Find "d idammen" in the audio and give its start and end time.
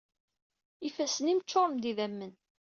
1.83-2.31